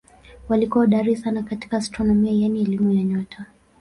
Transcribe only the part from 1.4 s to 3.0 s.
katika astronomia yaani elimu